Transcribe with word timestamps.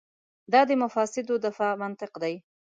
دا 0.53 0.61
د 0.69 0.71
مفاسدو 0.83 1.35
دفع 1.45 1.69
منطق 1.81 2.11
دی. 2.23 2.35